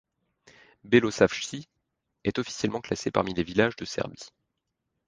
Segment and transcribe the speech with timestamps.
[0.83, 1.67] Belosavci
[2.23, 4.29] est officiellement classé parmi les villages de Serbie.